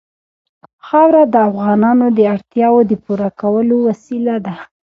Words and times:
خاوره 0.85 1.23
د 1.33 1.35
افغانانو 1.49 2.05
د 2.17 2.19
اړتیاوو 2.33 2.81
د 2.89 2.93
پوره 3.03 3.29
کولو 3.41 3.75
وسیله 3.87 4.35
ده. 4.45 4.55